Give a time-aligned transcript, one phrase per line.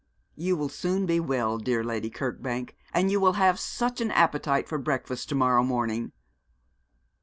[0.33, 4.67] 'You will soon be well, dear Lady Kirkbank; and you will have such an appetite
[4.67, 6.11] for breakfast to morrow morning.'